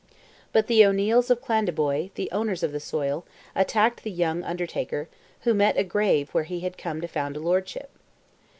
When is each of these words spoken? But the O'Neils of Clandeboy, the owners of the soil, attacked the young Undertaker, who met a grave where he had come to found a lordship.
But 0.51 0.65
the 0.65 0.83
O'Neils 0.83 1.29
of 1.29 1.41
Clandeboy, 1.43 2.09
the 2.15 2.31
owners 2.31 2.63
of 2.63 2.71
the 2.71 2.79
soil, 2.79 3.23
attacked 3.53 4.01
the 4.03 4.09
young 4.09 4.41
Undertaker, 4.43 5.09
who 5.41 5.53
met 5.53 5.77
a 5.77 5.83
grave 5.83 6.31
where 6.31 6.45
he 6.45 6.61
had 6.61 6.75
come 6.75 7.01
to 7.01 7.07
found 7.07 7.37
a 7.37 7.39
lordship. 7.39 7.91